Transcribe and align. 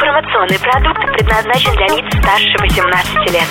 Информационный 0.00 0.60
продукт 0.60 1.00
предназначен 1.12 1.72
для 1.72 1.88
лиц 1.88 2.06
старше 2.18 2.56
18 2.60 3.16
лет. 3.32 3.48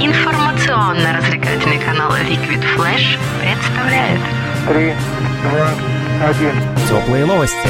Информационно-развлекательный 0.00 1.80
канал 1.80 2.12
Liquid 2.12 2.62
Flash 2.76 3.18
представляет 3.40 4.20
Три, 4.68 4.94
два, 5.42 5.68
один. 6.28 6.54
Теплые 6.88 7.26
новости. 7.26 7.68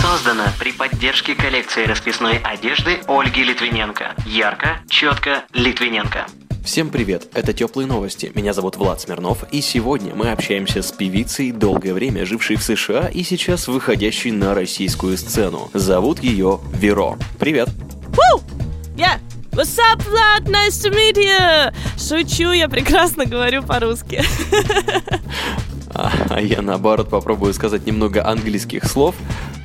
Создано 0.00 0.44
при 0.60 0.70
поддержке 0.70 1.34
коллекции 1.34 1.84
расписной 1.84 2.38
одежды 2.38 3.00
Ольги 3.08 3.42
Литвиненко. 3.42 4.14
Ярко, 4.26 4.76
четко, 4.88 5.42
Литвиненко. 5.52 6.26
Всем 6.64 6.90
привет, 6.90 7.28
это 7.32 7.52
Теплые 7.52 7.86
Новости, 7.86 8.30
меня 8.34 8.52
зовут 8.52 8.76
Влад 8.76 9.00
Смирнов, 9.00 9.44
и 9.50 9.60
сегодня 9.62 10.14
мы 10.14 10.30
общаемся 10.30 10.82
с 10.82 10.92
певицей, 10.92 11.52
долгое 11.52 11.94
время 11.94 12.26
жившей 12.26 12.56
в 12.56 12.62
США 12.62 13.08
и 13.08 13.22
сейчас 13.22 13.66
выходящей 13.66 14.30
на 14.30 14.54
российскую 14.54 15.16
сцену. 15.16 15.70
Зовут 15.72 16.20
ее 16.22 16.60
Веро. 16.74 17.16
Привет! 17.38 17.70
Woo! 18.10 18.42
Yeah! 18.94 19.18
What's 19.52 19.78
up, 19.78 20.00
Vlad? 20.04 20.48
Nice 20.48 20.78
to 20.84 20.92
meet 20.92 21.16
you! 21.16 21.72
Шучу, 21.98 22.52
я 22.52 22.68
прекрасно 22.68 23.24
говорю 23.24 23.62
по-русски. 23.62 24.22
А, 25.92 26.12
а 26.30 26.40
я 26.40 26.62
наоборот 26.62 27.10
попробую 27.10 27.52
сказать 27.52 27.84
немного 27.84 28.24
английских 28.26 28.84
слов. 28.84 29.16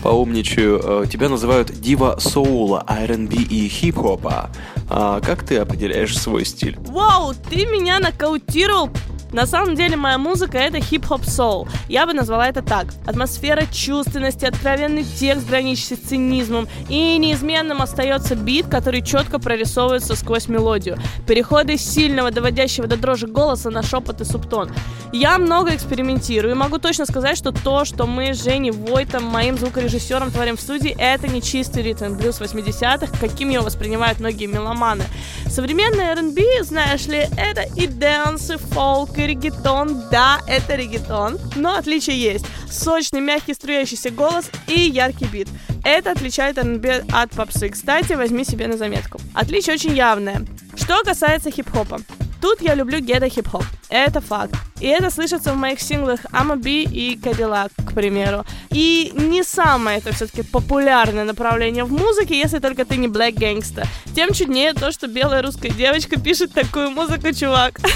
Поумничаю, 0.05 1.03
э, 1.03 1.07
тебя 1.07 1.29
называют 1.29 1.71
дива 1.81 2.17
соула, 2.19 2.85
R&B 2.87 3.37
и 3.37 3.67
хип-хопа. 3.67 4.51
А 4.87 5.19
как 5.19 5.43
ты 5.43 5.57
определяешь 5.57 6.15
свой 6.15 6.45
стиль? 6.45 6.77
Вау, 6.77 7.33
ты 7.33 7.65
меня 7.65 7.97
нокаутировал 7.97 8.91
на 9.35 9.45
самом 9.45 9.75
деле 9.75 9.97
моя 9.97 10.17
музыка 10.17 10.57
это 10.57 10.79
хип-хоп 10.79 11.25
соул. 11.25 11.67
Я 11.89 12.05
бы 12.05 12.13
назвала 12.13 12.47
это 12.47 12.61
так. 12.61 12.87
Атмосфера 13.05 13.65
чувственности, 13.65 14.45
откровенный 14.45 15.03
текст, 15.03 15.45
граничащий 15.45 15.97
с 15.97 16.07
цинизмом. 16.07 16.69
И 16.87 17.17
неизменным 17.17 17.81
остается 17.81 18.35
бит, 18.35 18.67
который 18.67 19.01
четко 19.01 19.37
прорисовывается 19.37 20.15
сквозь 20.15 20.47
мелодию. 20.47 20.97
Переходы 21.27 21.77
сильного, 21.77 22.31
доводящего 22.31 22.87
до 22.87 22.95
дрожи 22.95 23.27
голоса 23.27 23.69
на 23.69 23.83
шепот 23.83 24.21
и 24.21 24.23
субтон. 24.23 24.71
Я 25.11 25.37
много 25.37 25.75
экспериментирую 25.75 26.53
и 26.53 26.57
могу 26.57 26.77
точно 26.77 27.05
сказать, 27.05 27.37
что 27.37 27.51
то, 27.51 27.83
что 27.83 28.05
мы 28.05 28.33
с 28.33 28.43
Женей 28.43 28.71
Войтом, 28.71 29.25
моим 29.25 29.57
звукорежиссером, 29.57 30.31
творим 30.31 30.55
в 30.55 30.61
студии, 30.61 30.95
это 30.97 31.27
не 31.27 31.41
чистый 31.41 31.83
ритм 31.83 32.15
блюз 32.15 32.39
80-х, 32.39 33.17
каким 33.19 33.49
его 33.49 33.63
воспринимают 33.63 34.19
многие 34.19 34.47
меломаны. 34.47 35.03
Современный 35.47 36.05
R&B, 36.05 36.63
знаешь 36.63 37.05
ли, 37.07 37.27
это 37.37 37.63
и 37.75 37.87
dance, 37.87 38.51
и 38.51 38.57
фолк, 38.57 39.17
и 39.17 39.24
регетон. 39.25 40.03
Да, 40.11 40.39
это 40.47 40.75
регетон, 40.75 41.39
но 41.55 41.75
отличие 41.75 42.21
есть. 42.21 42.45
Сочный, 42.69 43.21
мягкий, 43.21 43.53
струящийся 43.53 44.09
голос 44.09 44.49
и 44.67 44.79
яркий 44.79 45.25
бит. 45.25 45.47
Это 45.83 46.11
отличает 46.11 46.57
R&B 46.57 47.05
от 47.11 47.31
попсы. 47.31 47.69
Кстати, 47.69 48.13
возьми 48.13 48.43
себе 48.43 48.67
на 48.67 48.77
заметку. 48.77 49.19
Отличие 49.33 49.75
очень 49.75 49.95
явное. 49.95 50.45
Что 50.75 51.01
касается 51.03 51.51
хип-хопа. 51.51 51.99
Тут 52.41 52.61
я 52.61 52.75
люблю 52.75 52.99
гетто 52.99 53.27
хип-хоп. 53.29 53.63
Это 53.89 54.21
факт. 54.21 54.55
И 54.79 54.87
это 54.87 55.09
слышится 55.09 55.53
в 55.53 55.57
моих 55.57 55.79
синглах 55.79 56.19
I'm 56.31 56.55
B 56.57 56.83
и 56.83 57.15
Cadillac, 57.15 57.71
к 57.77 57.93
примеру. 57.93 58.45
И 58.71 59.11
не 59.15 59.43
самое 59.43 59.99
это 59.99 60.13
все-таки 60.13 60.43
популярное 60.43 61.23
направление 61.23 61.83
в 61.83 61.91
музыке, 61.91 62.37
если 62.37 62.59
только 62.59 62.85
ты 62.85 62.97
не 62.97 63.07
Black 63.07 63.35
Gangsta. 63.35 63.87
Тем 64.15 64.33
чуднее 64.33 64.73
то, 64.73 64.91
что 64.91 65.07
белая 65.07 65.41
русская 65.41 65.69
девочка 65.69 66.19
пишет 66.19 66.53
такую 66.53 66.91
музыку, 66.91 67.31
чувак. 67.31 67.79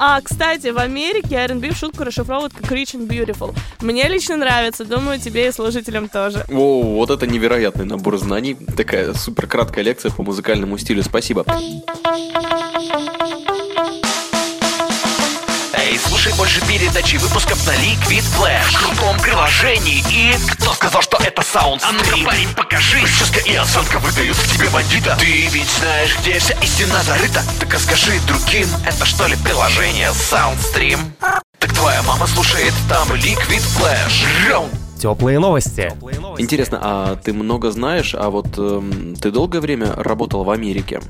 А, 0.00 0.20
кстати, 0.20 0.68
в 0.68 0.78
Америке 0.78 1.34
R&B 1.34 1.70
в 1.70 1.76
шутку 1.76 2.04
расшифровывают 2.04 2.54
как 2.54 2.70
Rich 2.70 2.94
and 2.94 3.08
Beautiful. 3.08 3.52
Мне 3.80 4.06
лично 4.06 4.36
нравится, 4.36 4.84
думаю, 4.84 5.18
тебе 5.18 5.48
и 5.48 5.52
слушателям 5.52 6.08
тоже. 6.08 6.44
О, 6.48 6.82
вот 6.82 7.10
это 7.10 7.26
невероятный 7.26 7.84
набор 7.84 8.16
знаний. 8.18 8.56
Такая 8.76 9.12
супер 9.14 9.48
краткая 9.48 9.84
лекция 9.84 10.12
по 10.12 10.22
музыкальному 10.22 10.78
стилю. 10.78 11.02
Спасибо. 11.02 11.44
Слушай 16.06 16.32
больше 16.34 16.60
передачи 16.66 17.16
выпусков 17.16 17.66
на 17.66 17.72
Liquid 17.72 18.24
Flash 18.36 18.70
В 18.70 18.78
крутом 18.78 19.18
приложении 19.18 20.02
и... 20.10 20.34
Кто 20.52 20.72
сказал, 20.72 21.02
что 21.02 21.16
это 21.18 21.42
саунд 21.42 21.82
А 21.84 21.92
ну-ка, 21.92 22.24
парень, 22.24 22.48
покажи. 22.54 23.00
Прическа 23.00 23.40
и 23.40 23.54
осанка 23.54 23.98
выдают 23.98 24.36
в 24.36 24.56
тебе 24.56 24.68
бандита. 24.70 25.16
Ты 25.18 25.46
ведь 25.48 25.68
знаешь, 25.78 26.16
где 26.20 26.38
вся 26.38 26.54
истина 26.62 27.02
зарыта. 27.02 27.42
Так 27.60 27.74
а 27.74 27.78
скажи 27.78 28.20
другим, 28.26 28.68
это 28.86 29.04
что 29.04 29.26
ли 29.26 29.36
приложение 29.36 30.10
Soundstream? 30.10 30.98
Так 31.58 31.72
твоя 31.72 32.02
мама 32.02 32.26
слушает 32.26 32.74
там 32.88 33.08
Liquid 33.12 33.62
Flash 33.76 34.48
Раунд 34.48 34.72
Теплые 34.98 35.38
новости. 35.38 35.92
Интересно, 36.38 36.80
а 36.82 37.16
ты 37.16 37.32
много 37.32 37.70
знаешь, 37.70 38.16
а 38.18 38.30
вот 38.30 38.58
эм, 38.58 39.14
ты 39.14 39.30
долгое 39.30 39.60
время 39.60 39.92
работал 39.94 40.42
в 40.42 40.50
Америке? 40.50 41.00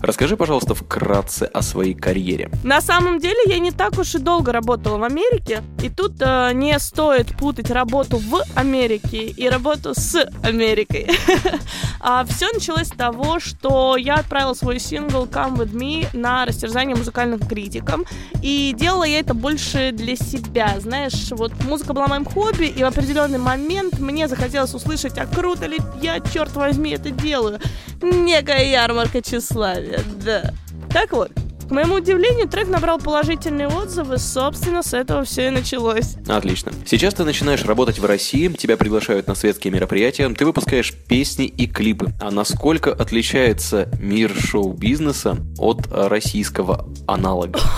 Расскажи, 0.00 0.36
пожалуйста, 0.36 0.74
вкратце 0.74 1.44
о 1.44 1.62
своей 1.62 1.94
карьере. 1.94 2.50
На 2.62 2.80
самом 2.80 3.18
деле 3.18 3.38
я 3.46 3.58
не 3.58 3.72
так 3.72 3.98
уж 3.98 4.14
и 4.14 4.18
долго 4.18 4.52
работала 4.52 4.98
в 4.98 5.02
Америке, 5.02 5.62
и 5.82 5.88
тут 5.88 6.12
э, 6.20 6.52
не 6.54 6.78
стоит 6.78 7.36
путать 7.36 7.70
работу 7.70 8.18
в 8.18 8.42
Америке 8.54 9.26
и 9.26 9.48
работу 9.48 9.94
с 9.94 10.28
Америкой. 10.42 11.08
а 12.00 12.24
все 12.24 12.46
началось 12.52 12.88
с 12.88 12.90
того, 12.90 13.40
что 13.40 13.96
я 13.96 14.16
отправила 14.16 14.54
свой 14.54 14.78
сингл 14.78 15.24
Come 15.24 15.56
With 15.56 15.72
Me 15.72 16.06
на 16.12 16.46
растерзание 16.46 16.94
музыкальным 16.94 17.40
критикам, 17.40 18.04
и 18.42 18.74
делала 18.78 19.04
я 19.04 19.18
это 19.18 19.34
больше 19.34 19.90
для 19.92 20.14
себя, 20.14 20.74
знаешь, 20.80 21.30
вот 21.32 21.52
музыка 21.64 21.92
была 21.92 22.06
моим 22.06 22.24
хобби, 22.24 22.66
и 22.66 22.84
в 22.84 22.86
определенный 22.86 23.38
момент 23.38 23.98
мне 23.98 24.28
захотелось 24.28 24.74
услышать, 24.74 25.18
а 25.18 25.26
круто 25.26 25.66
ли 25.66 25.78
я, 26.00 26.20
черт 26.20 26.54
возьми, 26.54 26.90
это 26.90 27.10
делаю. 27.10 27.58
Некая 28.02 28.70
ярмарка 28.70 29.20
тщеславия, 29.22 30.00
да. 30.24 30.52
Так 30.90 31.12
вот, 31.12 31.30
к 31.68 31.70
моему 31.70 31.96
удивлению, 31.96 32.48
трек 32.48 32.68
набрал 32.68 32.98
положительные 32.98 33.68
отзывы, 33.68 34.16
собственно, 34.16 34.82
с 34.82 34.94
этого 34.94 35.24
все 35.24 35.48
и 35.48 35.50
началось. 35.50 36.14
Отлично. 36.26 36.72
Сейчас 36.86 37.12
ты 37.12 37.24
начинаешь 37.24 37.62
работать 37.62 37.98
в 37.98 38.06
России, 38.06 38.48
тебя 38.48 38.78
приглашают 38.78 39.26
на 39.26 39.34
светские 39.34 39.74
мероприятия, 39.74 40.26
ты 40.30 40.46
выпускаешь 40.46 40.94
песни 40.94 41.44
и 41.44 41.66
клипы. 41.66 42.12
А 42.22 42.30
насколько 42.30 42.90
отличается 42.90 43.90
мир 44.00 44.32
шоу-бизнеса 44.34 45.36
от 45.58 45.88
российского 45.90 46.88
аналога? 47.06 47.58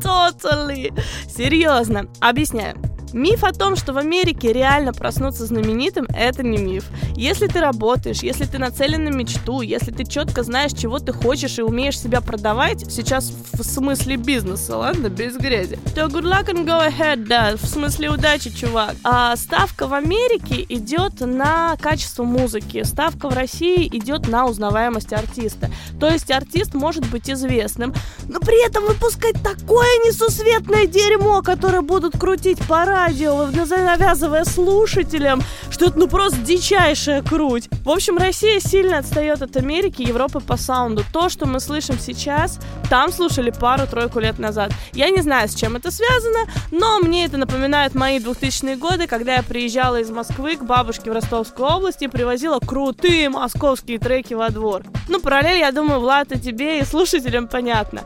Totally. 0.00 0.92
Серьезно. 1.28 2.06
Объясняю. 2.20 2.76
Миф 3.12 3.44
о 3.44 3.52
том, 3.52 3.76
что 3.76 3.92
в 3.92 3.98
Америке 3.98 4.52
реально 4.52 4.92
проснуться 4.92 5.44
знаменитым, 5.44 6.06
это 6.14 6.42
не 6.42 6.56
миф. 6.56 6.86
Если 7.14 7.46
ты 7.46 7.60
работаешь, 7.60 8.22
если 8.22 8.44
ты 8.44 8.58
нацелен 8.58 9.04
на 9.04 9.10
мечту, 9.10 9.60
если 9.60 9.90
ты 9.90 10.04
четко 10.04 10.42
знаешь, 10.42 10.72
чего 10.72 10.98
ты 10.98 11.12
хочешь 11.12 11.58
и 11.58 11.62
умеешь 11.62 12.00
себя 12.00 12.20
продавать, 12.20 12.90
сейчас 12.90 13.32
в 13.52 13.62
смысле 13.62 14.16
бизнеса, 14.16 14.76
ладно, 14.76 15.08
без 15.08 15.36
грязи, 15.36 15.78
то 15.94 16.06
good 16.06 16.24
luck 16.24 16.46
and 16.46 16.64
go 16.64 16.88
ahead, 16.88 17.26
да, 17.26 17.54
в 17.56 17.66
смысле 17.66 18.10
удачи, 18.10 18.50
чувак. 18.50 18.94
А 19.04 19.36
ставка 19.36 19.86
в 19.86 19.94
Америке 19.94 20.64
идет 20.68 21.20
на 21.20 21.76
качество 21.80 22.24
музыки, 22.24 22.82
ставка 22.84 23.28
в 23.28 23.34
России 23.34 23.86
идет 23.86 24.28
на 24.28 24.46
узнаваемость 24.46 25.12
артиста. 25.12 25.70
То 26.00 26.08
есть 26.08 26.30
артист 26.30 26.74
может 26.74 27.06
быть 27.10 27.30
известным, 27.30 27.94
но 28.28 28.40
при 28.40 28.66
этом 28.66 28.86
выпускать 28.86 29.36
такое 29.42 29.88
несусветное 30.06 30.86
дерьмо, 30.86 31.42
которое 31.42 31.82
будут 31.82 32.18
крутить 32.18 32.58
по 32.66 32.84
радио, 33.06 33.46
навязывая 33.46 34.44
слушателям, 34.44 35.42
что 35.70 35.86
это 35.86 35.98
ну 35.98 36.06
просто 36.06 36.38
дичайшая 36.38 37.22
круть. 37.22 37.68
В 37.84 37.90
общем, 37.90 38.16
Россия 38.16 38.60
сильно 38.60 38.98
отстает 38.98 39.42
от 39.42 39.56
Америки 39.56 40.02
Европы 40.02 40.40
по 40.40 40.56
саунду. 40.56 41.02
То, 41.12 41.28
что 41.28 41.46
мы 41.46 41.58
слышим 41.58 41.98
сейчас, 41.98 42.60
там 42.88 43.12
слушали 43.12 43.50
пару-тройку 43.50 44.20
лет 44.20 44.38
назад. 44.38 44.72
Я 44.92 45.10
не 45.10 45.20
знаю, 45.20 45.48
с 45.48 45.54
чем 45.54 45.76
это 45.76 45.90
связано, 45.90 46.46
но 46.70 47.00
мне 47.00 47.24
это 47.24 47.38
напоминает 47.38 47.94
мои 47.94 48.18
2000-е 48.18 48.76
годы, 48.76 49.06
когда 49.06 49.36
я 49.36 49.42
приезжала 49.42 50.00
из 50.00 50.10
Москвы 50.10 50.56
к 50.56 50.62
бабушке 50.62 51.10
в 51.10 51.14
Ростовскую 51.14 51.68
область 51.68 52.02
и 52.02 52.08
привозила 52.08 52.60
крутые 52.60 53.30
московские 53.30 53.98
треки 53.98 54.34
во 54.34 54.50
двор. 54.50 54.82
Ну, 55.08 55.20
параллель, 55.20 55.58
я 55.58 55.72
думаю, 55.72 56.00
Влад, 56.00 56.30
и 56.32 56.38
тебе, 56.38 56.78
и 56.78 56.84
слушателям 56.84 57.48
понятно. 57.48 58.02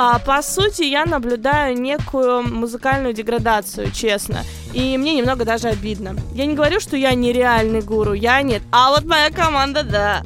А, 0.00 0.20
по 0.20 0.40
сути, 0.42 0.84
я 0.84 1.04
наблюдаю 1.04 1.76
некую 1.78 2.42
музыкальную 2.42 3.12
деградацию, 3.12 3.90
честно. 3.90 4.37
И 4.72 4.96
мне 4.98 5.14
немного 5.14 5.44
даже 5.44 5.68
обидно. 5.68 6.16
Я 6.34 6.46
не 6.46 6.54
говорю, 6.54 6.80
что 6.80 6.96
я 6.96 7.14
нереальный 7.14 7.80
гуру, 7.80 8.12
я 8.12 8.42
нет. 8.42 8.62
А 8.70 8.90
вот 8.90 9.04
моя 9.04 9.30
команда, 9.30 9.82
да. 9.82 10.22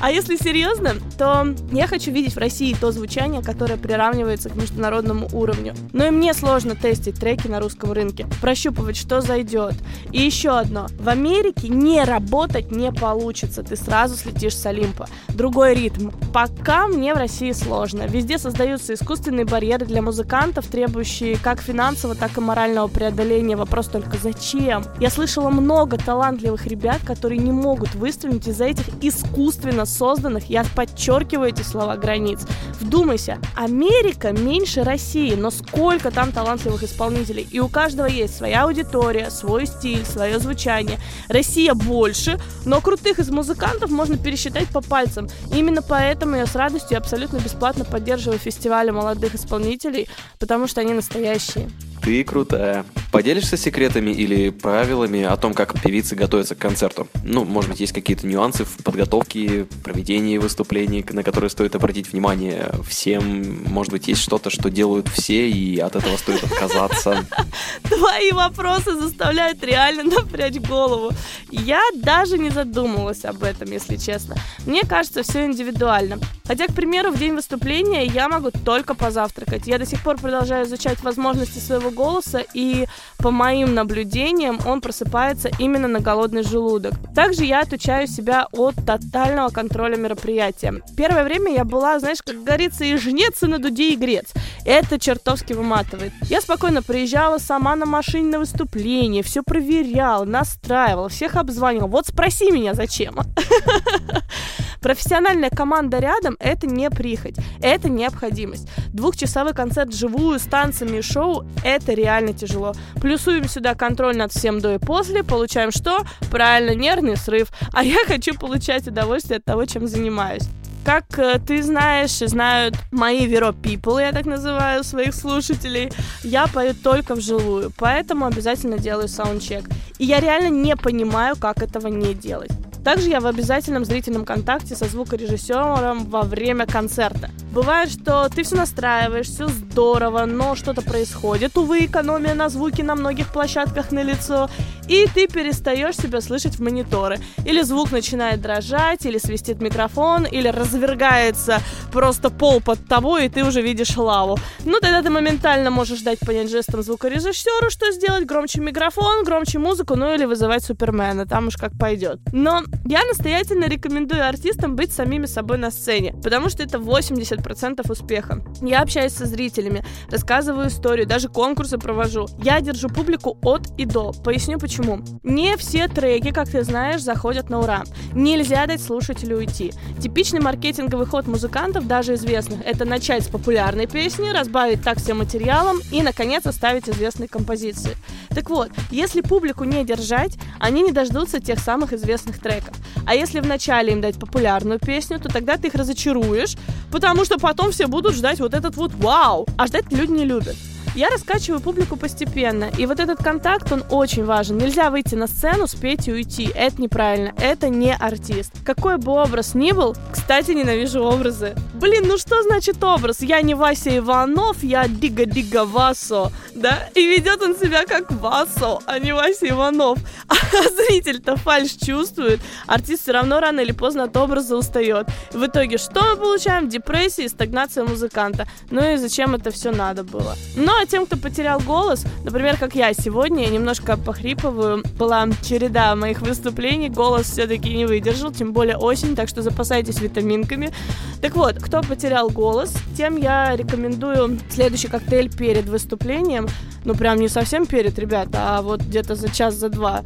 А 0.00 0.10
если 0.10 0.36
серьезно, 0.36 0.94
то 1.18 1.54
я 1.72 1.86
хочу 1.86 2.10
видеть 2.10 2.34
в 2.34 2.38
России 2.38 2.74
то 2.78 2.90
звучание, 2.90 3.42
которое 3.42 3.76
приравнивается 3.76 4.48
к 4.48 4.56
международному 4.56 5.28
уровню. 5.32 5.74
Но 5.92 6.06
и 6.06 6.10
мне 6.10 6.32
сложно 6.32 6.74
тестить 6.74 7.20
треки 7.20 7.48
на 7.48 7.60
русском 7.60 7.92
рынке, 7.92 8.26
прощупывать, 8.40 8.96
что 8.96 9.20
зайдет. 9.20 9.74
И 10.10 10.20
еще 10.22 10.58
одно. 10.58 10.86
В 10.98 11.08
Америке 11.08 11.68
не 11.68 12.02
работать 12.02 12.70
не 12.70 12.90
получится, 12.92 13.62
ты 13.62 13.76
сразу 13.76 14.16
слетишь 14.16 14.56
с 14.56 14.64
Олимпа. 14.64 15.06
Другой 15.28 15.74
ритм. 15.74 16.10
Пока 16.32 16.86
мне 16.86 17.12
в 17.14 17.18
России 17.18 17.52
сложно. 17.52 18.06
Везде 18.06 18.38
создаются 18.38 18.94
искусственные 18.94 19.44
барьеры 19.44 19.84
для 19.84 20.00
музыкантов, 20.00 20.66
требующие 20.66 21.36
как 21.36 21.60
финансового, 21.60 22.18
так 22.18 22.38
и 22.38 22.40
морального 22.40 22.88
преодоления. 22.88 23.56
Вопрос 23.56 23.88
только 23.88 24.16
зачем? 24.16 24.84
Я 24.98 25.10
слышала 25.10 25.50
много 25.50 25.98
талантливых 25.98 26.66
ребят, 26.66 27.00
которые 27.04 27.38
не 27.38 27.52
могут 27.52 27.94
выстрелить 27.94 28.48
из-за 28.48 28.64
этих 28.64 28.86
искусственно 29.02 29.84
созданных, 29.90 30.48
я 30.48 30.64
подчеркиваю 30.74 31.50
эти 31.50 31.62
слова, 31.62 31.96
границ. 31.96 32.40
Вдумайся, 32.80 33.38
Америка 33.56 34.32
меньше 34.32 34.84
России, 34.84 35.34
но 35.34 35.50
сколько 35.50 36.10
там 36.10 36.32
талантливых 36.32 36.82
исполнителей. 36.82 37.46
И 37.50 37.60
у 37.60 37.68
каждого 37.68 38.06
есть 38.06 38.36
своя 38.36 38.64
аудитория, 38.64 39.30
свой 39.30 39.66
стиль, 39.66 40.04
свое 40.04 40.38
звучание. 40.38 40.98
Россия 41.28 41.74
больше, 41.74 42.40
но 42.64 42.80
крутых 42.80 43.18
из 43.18 43.30
музыкантов 43.30 43.90
можно 43.90 44.16
пересчитать 44.16 44.68
по 44.68 44.80
пальцам. 44.80 45.28
И 45.52 45.58
именно 45.58 45.82
поэтому 45.82 46.36
я 46.36 46.46
с 46.46 46.54
радостью 46.54 46.98
абсолютно 46.98 47.38
бесплатно 47.38 47.84
поддерживаю 47.84 48.38
фестивали 48.38 48.90
молодых 48.90 49.34
исполнителей, 49.34 50.08
потому 50.38 50.66
что 50.66 50.80
они 50.80 50.94
настоящие. 50.94 51.70
Ты 52.02 52.24
крутая. 52.24 52.84
Поделишься 53.10 53.56
секретами 53.56 54.10
или 54.10 54.50
правилами 54.50 55.24
о 55.24 55.36
том, 55.36 55.52
как 55.52 55.80
певицы 55.80 56.14
готовятся 56.14 56.54
к 56.54 56.58
концерту? 56.58 57.08
Ну, 57.24 57.44
может 57.44 57.70
быть, 57.70 57.80
есть 57.80 57.92
какие-то 57.92 58.26
нюансы 58.26 58.64
в 58.64 58.84
подготовке, 58.84 59.66
проведении 59.82 60.38
выступлений, 60.38 61.04
на 61.10 61.24
которые 61.24 61.50
стоит 61.50 61.74
обратить 61.74 62.12
внимание 62.12 62.70
всем? 62.88 63.64
Может 63.64 63.92
быть, 63.92 64.06
есть 64.06 64.22
что-то, 64.22 64.48
что 64.50 64.70
делают 64.70 65.08
все, 65.08 65.50
и 65.50 65.78
от 65.78 65.96
этого 65.96 66.16
стоит 66.16 66.44
отказаться? 66.44 67.26
Твои 67.82 68.30
вопросы 68.30 68.94
заставляют 68.94 69.62
реально 69.64 70.04
напрячь 70.04 70.60
голову. 70.60 71.10
Я 71.50 71.82
даже 71.96 72.38
не 72.38 72.50
задумывалась 72.50 73.24
об 73.24 73.42
этом, 73.42 73.72
если 73.72 73.96
честно. 73.96 74.36
Мне 74.66 74.82
кажется, 74.82 75.24
все 75.24 75.46
индивидуально. 75.46 76.20
Хотя, 76.46 76.66
к 76.66 76.74
примеру, 76.74 77.10
в 77.10 77.18
день 77.18 77.34
выступления 77.34 78.06
я 78.06 78.28
могу 78.28 78.50
только 78.50 78.94
позавтракать. 78.94 79.66
Я 79.66 79.78
до 79.78 79.86
сих 79.86 80.02
пор 80.02 80.18
продолжаю 80.18 80.66
изучать 80.66 81.02
возможности 81.02 81.58
своего 81.58 81.90
голоса, 81.90 82.42
и 82.54 82.86
по 83.18 83.30
моим 83.30 83.74
наблюдениям 83.74 84.58
он 84.64 84.80
просыпается 84.80 85.50
именно 85.58 85.88
на 85.88 86.00
голодный 86.00 86.42
желудок. 86.42 86.94
Также 87.14 87.44
я 87.44 87.60
отучаю 87.60 88.06
себя 88.06 88.46
от 88.52 88.74
тотального 88.76 89.50
контроля 89.50 89.96
мероприятия. 89.96 90.80
Первое 90.96 91.24
время 91.24 91.52
я 91.52 91.64
была, 91.64 91.98
знаешь, 91.98 92.22
как 92.24 92.42
говорится, 92.42 92.84
и 92.84 92.96
жнец, 92.96 93.42
и 93.42 93.46
на 93.46 93.58
дуде, 93.58 93.90
и 93.90 93.96
грец. 93.96 94.32
Это 94.64 94.98
чертовски 94.98 95.52
выматывает. 95.52 96.12
Я 96.22 96.40
спокойно 96.40 96.82
приезжала 96.82 97.38
сама 97.38 97.76
на 97.76 97.86
машине 97.86 98.30
на 98.30 98.38
выступление, 98.38 99.22
все 99.22 99.42
проверяла, 99.42 100.24
настраивала, 100.24 101.08
всех 101.08 101.36
обзванивала. 101.36 101.88
Вот 101.88 102.06
спроси 102.06 102.50
меня, 102.50 102.74
зачем? 102.74 103.16
Профессиональная 104.80 105.50
команда 105.50 105.98
рядом– 105.98 106.36
это 106.40 106.66
не 106.66 106.90
прихоть, 106.90 107.36
это 107.60 107.88
необходимость. 107.88 108.68
Двухчасовой 108.92 109.52
концерт 109.52 109.94
живую 109.94 110.38
с 110.38 110.42
танцами 110.42 110.98
и 110.98 111.02
шоу– 111.02 111.44
это 111.64 111.92
реально 111.92 112.32
тяжело. 112.32 112.72
Плюсуем 113.00 113.48
сюда 113.48 113.74
контроль 113.74 114.16
над 114.16 114.32
всем 114.32 114.60
до 114.60 114.74
и 114.74 114.78
после, 114.78 115.22
получаем 115.22 115.70
что? 115.70 116.00
Правильно, 116.30 116.74
нервный 116.74 117.16
срыв. 117.16 117.48
А 117.72 117.84
я 117.84 117.98
хочу 118.06 118.34
получать 118.34 118.86
удовольствие 118.88 119.38
от 119.38 119.44
того, 119.44 119.66
чем 119.66 119.86
занимаюсь. 119.86 120.48
Как 120.84 121.18
э, 121.18 121.38
ты 121.46 121.62
знаешь 121.62 122.18
знают 122.18 122.74
мои 122.90 123.26
Веро 123.26 123.52
People, 123.52 124.00
я 124.00 124.12
так 124.12 124.24
называю 124.24 124.82
своих 124.82 125.14
слушателей, 125.14 125.92
я 126.22 126.46
пою 126.46 126.74
только 126.74 127.14
вживую, 127.14 127.70
поэтому 127.76 128.24
обязательно 128.24 128.78
делаю 128.78 129.08
саундчек. 129.08 129.68
И 129.98 130.06
я 130.06 130.20
реально 130.20 130.48
не 130.48 130.74
понимаю, 130.76 131.36
как 131.36 131.62
этого 131.62 131.88
не 131.88 132.14
делать. 132.14 132.50
Также 132.84 133.10
я 133.10 133.20
в 133.20 133.26
обязательном 133.26 133.84
зрительном 133.84 134.24
контакте 134.24 134.74
со 134.74 134.86
звукорежиссером 134.86 136.06
во 136.06 136.22
время 136.22 136.66
концерта. 136.66 137.30
Бывает, 137.52 137.90
что 137.90 138.28
ты 138.28 138.42
все 138.42 138.56
настраиваешь, 138.56 139.26
все 139.26 139.48
здорово, 139.48 140.24
но 140.24 140.54
что-то 140.54 140.82
происходит. 140.82 141.58
Увы, 141.58 141.86
экономия 141.86 142.34
на 142.34 142.48
звуке 142.48 142.82
на 142.84 142.94
многих 142.94 143.32
площадках 143.32 143.90
на 143.90 144.02
лицо, 144.02 144.48
и 144.90 145.06
ты 145.06 145.28
перестаешь 145.28 145.96
себя 145.96 146.20
слышать 146.20 146.56
в 146.56 146.62
мониторы. 146.62 147.18
Или 147.44 147.62
звук 147.62 147.92
начинает 147.92 148.40
дрожать, 148.40 149.06
или 149.06 149.18
свистит 149.18 149.62
микрофон, 149.62 150.24
или 150.24 150.48
развергается 150.48 151.60
просто 151.92 152.28
пол 152.28 152.60
под 152.60 152.88
тобой, 152.88 153.26
и 153.26 153.28
ты 153.28 153.44
уже 153.44 153.62
видишь 153.62 153.96
лаву. 153.96 154.36
Ну, 154.64 154.80
тогда 154.80 155.00
ты 155.02 155.10
моментально 155.10 155.70
можешь 155.70 156.00
дать 156.00 156.18
понять 156.18 156.50
жестом 156.50 156.82
звукорежиссеру, 156.82 157.70
что 157.70 157.92
сделать, 157.92 158.26
громче 158.26 158.60
микрофон, 158.60 159.22
громче 159.22 159.60
музыку, 159.60 159.94
ну 159.94 160.12
или 160.12 160.24
вызывать 160.24 160.64
Супермена, 160.64 161.24
там 161.24 161.46
уж 161.46 161.56
как 161.56 161.70
пойдет. 161.78 162.18
Но 162.32 162.64
я 162.84 163.04
настоятельно 163.04 163.66
рекомендую 163.66 164.26
артистам 164.26 164.74
быть 164.74 164.92
самими 164.92 165.26
собой 165.26 165.58
на 165.58 165.70
сцене, 165.70 166.14
потому 166.20 166.48
что 166.48 166.64
это 166.64 166.78
80% 166.78 167.88
успеха. 167.88 168.42
Я 168.60 168.80
общаюсь 168.80 169.12
со 169.12 169.26
зрителями, 169.26 169.84
рассказываю 170.10 170.66
историю, 170.66 171.06
даже 171.06 171.28
конкурсы 171.28 171.78
провожу. 171.78 172.26
Я 172.42 172.60
держу 172.60 172.88
публику 172.88 173.38
от 173.42 173.68
и 173.78 173.84
до. 173.84 174.12
Поясню 174.24 174.58
почему. 174.58 174.79
Не 175.22 175.56
все 175.56 175.88
треки, 175.88 176.32
как 176.32 176.48
ты 176.48 176.62
знаешь, 176.62 177.02
заходят 177.02 177.50
на 177.50 177.60
ура. 177.60 177.84
Нельзя 178.14 178.66
дать 178.66 178.82
слушателю 178.82 179.38
уйти. 179.38 179.72
Типичный 180.00 180.40
маркетинговый 180.40 181.06
ход 181.06 181.26
музыкантов, 181.26 181.86
даже 181.86 182.14
известных, 182.14 182.60
это 182.64 182.84
начать 182.84 183.24
с 183.24 183.28
популярной 183.28 183.86
песни, 183.86 184.30
разбавить 184.30 184.82
так 184.82 184.98
всем 184.98 185.18
материалом 185.18 185.80
и, 185.90 186.02
наконец, 186.02 186.46
оставить 186.46 186.88
известные 186.88 187.28
композиции. 187.28 187.96
Так 188.30 188.50
вот, 188.50 188.70
если 188.90 189.20
публику 189.20 189.64
не 189.64 189.84
держать, 189.84 190.38
они 190.58 190.82
не 190.82 190.92
дождутся 190.92 191.40
тех 191.40 191.58
самых 191.58 191.92
известных 191.92 192.38
треков. 192.38 192.76
А 193.06 193.14
если 193.14 193.40
вначале 193.40 193.92
им 193.92 194.00
дать 194.00 194.18
популярную 194.18 194.78
песню, 194.78 195.18
то 195.18 195.28
тогда 195.28 195.56
ты 195.56 195.68
их 195.68 195.74
разочаруешь, 195.74 196.56
потому 196.90 197.24
что 197.24 197.38
потом 197.38 197.72
все 197.72 197.86
будут 197.86 198.14
ждать 198.14 198.40
вот 198.40 198.54
этот 198.54 198.76
вот 198.76 198.94
вау. 198.94 199.46
А 199.56 199.66
ждать 199.66 199.92
люди 199.92 200.12
не 200.12 200.24
любят. 200.24 200.56
Я 200.96 201.08
раскачиваю 201.08 201.60
публику 201.60 201.96
постепенно, 201.96 202.68
и 202.76 202.84
вот 202.84 202.98
этот 202.98 203.22
контакт, 203.22 203.70
он 203.70 203.84
очень 203.90 204.24
важен. 204.24 204.58
Нельзя 204.58 204.90
выйти 204.90 205.14
на 205.14 205.28
сцену, 205.28 205.68
спеть 205.68 206.08
и 206.08 206.12
уйти. 206.12 206.50
Это 206.52 206.82
неправильно, 206.82 207.32
это 207.38 207.68
не 207.68 207.94
артист. 207.94 208.52
Какой 208.64 208.96
бы 208.96 209.12
образ 209.12 209.54
ни 209.54 209.70
был, 209.70 209.96
кстати, 210.12 210.50
ненавижу 210.50 211.00
образы. 211.02 211.54
Блин, 211.74 212.04
ну 212.08 212.18
что 212.18 212.42
значит 212.42 212.82
образ? 212.82 213.22
Я 213.22 213.40
не 213.40 213.54
Вася 213.54 213.96
Иванов, 213.96 214.64
я 214.64 214.88
Дига-Дига 214.88 215.64
Васо, 215.64 216.32
да? 216.56 216.90
И 216.96 217.06
ведет 217.06 217.40
он 217.40 217.56
себя 217.56 217.84
как 217.86 218.10
Васо, 218.10 218.80
а 218.84 218.98
не 218.98 219.12
Вася 219.12 219.48
Иванов. 219.48 219.98
А 220.28 220.68
зритель-то 220.68 221.36
фальш 221.36 221.70
чувствует, 221.72 222.40
артист 222.66 223.02
все 223.02 223.12
равно 223.12 223.40
рано 223.40 223.60
или 223.60 223.72
поздно 223.72 224.04
от 224.04 224.16
образа 224.16 224.56
устает. 224.56 225.06
В 225.32 225.46
итоге 225.46 225.78
что 225.78 226.02
мы 226.02 226.16
получаем? 226.16 226.68
Депрессия 226.68 227.24
и 227.24 227.28
стагнация 227.28 227.84
музыканта. 227.84 228.48
Ну 228.70 228.92
и 228.92 228.96
зачем 228.96 229.34
это 229.34 229.50
все 229.52 229.70
надо 229.70 230.02
было? 230.02 230.34
Но 230.56 230.79
а 230.80 230.86
тем, 230.86 231.04
кто 231.04 231.16
потерял 231.16 231.60
голос, 231.60 232.04
например, 232.24 232.56
как 232.56 232.74
я 232.74 232.94
сегодня, 232.94 233.44
я 233.44 233.50
немножко 233.50 233.98
похрипываю, 233.98 234.82
была 234.98 235.28
череда 235.42 235.94
моих 235.94 236.22
выступлений, 236.22 236.88
голос 236.88 237.30
все-таки 237.30 237.74
не 237.74 237.84
выдержал, 237.84 238.32
тем 238.32 238.52
более 238.52 238.76
осень, 238.76 239.14
так 239.14 239.28
что 239.28 239.42
запасайтесь 239.42 240.00
витаминками. 240.00 240.72
Так 241.20 241.36
вот, 241.36 241.56
кто 241.62 241.82
потерял 241.82 242.30
голос, 242.30 242.74
тем 242.96 243.16
я 243.16 243.54
рекомендую 243.56 244.38
следующий 244.48 244.88
коктейль 244.88 245.30
перед 245.30 245.68
выступлением, 245.68 246.48
ну 246.84 246.94
прям 246.94 247.18
не 247.18 247.28
совсем 247.28 247.66
перед, 247.66 247.98
ребята, 247.98 248.56
а 248.56 248.62
вот 248.62 248.80
где-то 248.80 249.14
за 249.14 249.28
час, 249.28 249.54
за 249.54 249.68
два. 249.68 250.02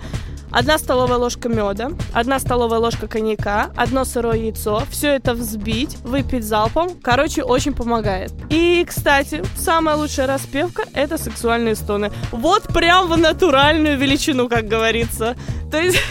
Одна 0.54 0.78
столовая 0.78 1.18
ложка 1.18 1.49
меда, 1.49 1.90
одна 2.12 2.38
столовая 2.38 2.78
ложка 2.78 3.08
коньяка, 3.08 3.73
одно 3.75 4.04
сырое 4.04 4.37
яйцо. 4.37 4.84
Все 4.88 5.08
это 5.16 5.34
взбить, 5.34 5.96
выпить 6.04 6.44
залпом. 6.44 6.90
Короче, 7.02 7.42
очень 7.42 7.75
помогает. 7.75 8.32
И, 8.50 8.84
кстати, 8.88 9.42
самая 9.56 9.96
лучшая 9.96 10.28
распевка— 10.28 10.84
это 10.94 11.18
сексуальные 11.18 11.75
стоны. 11.75 12.12
Вот 12.30 12.68
прям 12.73 13.08
в 13.08 13.18
натуральную 13.18 13.99
величину, 13.99 14.49
как 14.49 14.68
говорится. 14.68 15.34
То 15.75 15.81
есть... 15.81 15.99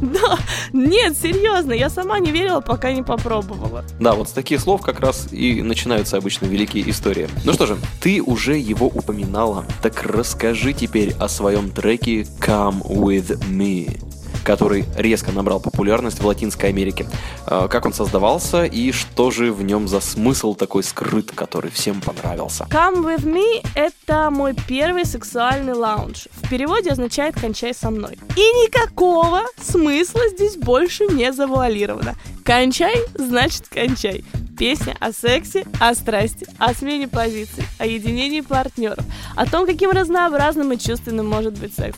Да, 0.00 0.38
нет, 0.72 1.16
серьезно, 1.20 1.72
я 1.72 1.90
сама 1.90 2.18
не 2.18 2.30
верила, 2.30 2.60
пока 2.60 2.92
не 2.92 3.02
попробовала. 3.02 3.84
Да, 3.98 4.12
вот 4.12 4.28
с 4.28 4.32
таких 4.32 4.60
слов 4.60 4.80
как 4.80 5.00
раз 5.00 5.28
и 5.32 5.60
начинаются 5.60 6.16
обычно 6.16 6.46
великие 6.46 6.88
истории. 6.88 7.28
Ну 7.44 7.52
что 7.52 7.66
же, 7.66 7.76
ты 8.00 8.22
уже 8.22 8.56
его 8.56 8.86
упоминала, 8.86 9.64
так 9.82 10.02
расскажи 10.04 10.72
теперь 10.72 11.14
о 11.18 11.28
своем 11.28 11.70
треке 11.70 12.22
Come 12.40 12.82
With 12.82 13.40
Me 13.50 14.00
который 14.44 14.84
резко 14.96 15.32
набрал 15.32 15.60
популярность 15.60 16.20
в 16.20 16.26
Латинской 16.26 16.70
Америке. 16.70 17.06
А, 17.46 17.68
как 17.68 17.86
он 17.86 17.92
создавался 17.92 18.64
и 18.64 18.92
что 18.92 19.30
же 19.30 19.52
в 19.52 19.62
нем 19.62 19.88
за 19.88 20.00
смысл 20.00 20.54
такой 20.54 20.82
скрыт, 20.82 21.32
который 21.32 21.70
всем 21.70 22.00
понравился? 22.00 22.66
Come 22.70 23.04
With 23.04 23.24
Me— 23.24 23.64
это 23.74 24.30
мой 24.30 24.54
первый 24.66 25.04
сексуальный 25.04 25.74
лаунж. 25.74 26.28
В 26.42 26.48
переводе 26.48 26.90
означает 26.90 27.34
«кончай 27.40 27.74
со 27.74 27.90
мной». 27.90 28.18
И 28.36 28.40
никакого 28.40 29.42
смысла 29.60 30.22
здесь 30.30 30.56
больше 30.56 31.06
не 31.06 31.32
завуалировано. 31.32 32.14
Кончай, 32.44 32.96
значит 33.14 33.68
кончай. 33.68 34.24
Песня 34.58 34.96
о 35.00 35.12
сексе, 35.12 35.64
о 35.80 35.94
страсти, 35.94 36.46
о 36.58 36.74
смене 36.74 37.08
позиций, 37.08 37.64
о 37.78 37.86
единении 37.86 38.42
партнеров, 38.42 39.04
о 39.34 39.46
том, 39.46 39.66
каким 39.66 39.90
разнообразным 39.90 40.72
и 40.72 40.78
чувственным 40.78 41.28
может 41.28 41.58
быть 41.58 41.74
секс. 41.74 41.96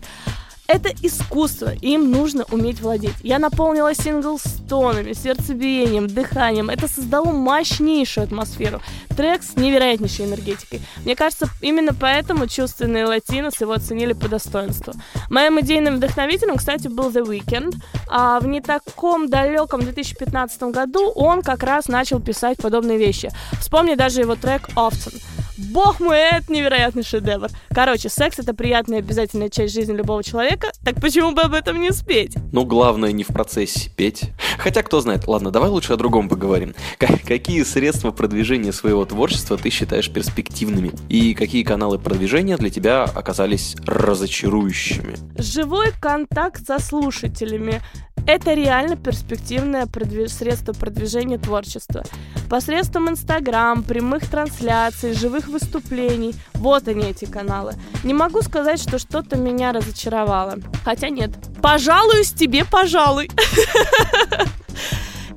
Это 0.66 0.88
искусство, 1.02 1.74
им 1.82 2.10
нужно 2.10 2.44
уметь 2.50 2.80
владеть. 2.80 3.14
Я 3.22 3.38
наполнила 3.38 3.94
сингл 3.94 4.38
стонами, 4.38 5.12
сердцебиением, 5.12 6.06
дыханием. 6.06 6.70
Это 6.70 6.88
создало 6.88 7.32
мощнейшую 7.32 8.24
атмосферу. 8.24 8.80
Трек 9.14 9.42
с 9.42 9.56
невероятнейшей 9.56 10.24
энергетикой. 10.24 10.80
Мне 11.04 11.16
кажется, 11.16 11.48
именно 11.60 11.92
поэтому 11.92 12.46
чувственные 12.46 13.04
латинос 13.04 13.60
его 13.60 13.72
оценили 13.72 14.14
по 14.14 14.26
достоинству. 14.26 14.94
Моим 15.28 15.60
идейным 15.60 15.96
вдохновителем, 15.96 16.56
кстати, 16.56 16.88
был 16.88 17.10
The 17.10 17.26
Weeknd. 17.26 17.74
А 18.08 18.40
в 18.40 18.46
не 18.46 18.62
таком 18.62 19.28
далеком 19.28 19.82
2015 19.82 20.62
году 20.64 21.10
он 21.10 21.42
как 21.42 21.62
раз 21.62 21.88
начал 21.88 22.20
писать 22.20 22.56
подобные 22.56 22.96
вещи. 22.96 23.30
Вспомни 23.60 23.96
даже 23.96 24.20
его 24.20 24.34
трек 24.34 24.70
«Often». 24.76 25.20
Бог 25.56 26.00
мой, 26.00 26.18
это 26.18 26.52
невероятный 26.52 27.04
шедевр. 27.04 27.48
Короче, 27.72 28.08
секс 28.08 28.38
это 28.38 28.54
приятная 28.54 28.98
обязательная 28.98 29.48
часть 29.48 29.74
жизни 29.74 29.92
любого 29.92 30.22
человека, 30.24 30.72
так 30.84 31.00
почему 31.00 31.32
бы 31.32 31.42
об 31.42 31.54
этом 31.54 31.80
не 31.80 31.92
спеть? 31.92 32.36
Ну, 32.52 32.64
главное 32.64 33.12
не 33.12 33.22
в 33.22 33.28
процессе 33.28 33.90
петь. 33.94 34.30
Хотя, 34.58 34.82
кто 34.82 35.00
знает, 35.00 35.28
ладно, 35.28 35.50
давай 35.50 35.70
лучше 35.70 35.92
о 35.92 35.96
другом 35.96 36.28
поговорим. 36.28 36.74
К- 36.98 37.18
какие 37.26 37.62
средства 37.62 38.10
продвижения 38.10 38.72
своего 38.72 39.04
творчества 39.04 39.56
ты 39.56 39.70
считаешь 39.70 40.10
перспективными? 40.10 40.92
И 41.08 41.34
какие 41.34 41.62
каналы 41.62 41.98
продвижения 41.98 42.56
для 42.56 42.70
тебя 42.70 43.04
оказались 43.04 43.76
разочарующими? 43.86 45.14
Живой 45.38 45.92
контакт 46.00 46.66
со 46.66 46.78
слушателями– 46.78 47.80
это 48.26 48.54
реально 48.54 48.96
перспективное 48.96 49.86
продви- 49.86 50.28
средство 50.28 50.72
продвижения 50.72 51.38
творчества. 51.38 52.04
Посредством 52.48 53.08
Инстаграм, 53.08 53.82
прямых 53.82 54.28
трансляций, 54.28 55.14
живых 55.14 55.48
выступлений. 55.48 56.34
Вот 56.54 56.88
они, 56.88 57.06
эти 57.06 57.24
каналы. 57.24 57.74
Не 58.02 58.14
могу 58.14 58.42
сказать, 58.42 58.80
что 58.80 58.98
что-то 58.98 59.36
меня 59.36 59.72
разочаровало. 59.72 60.56
Хотя 60.84 61.08
нет. 61.08 61.30
Пожалуюсь 61.62 62.32
тебе, 62.32 62.64
пожалуй. 62.64 63.30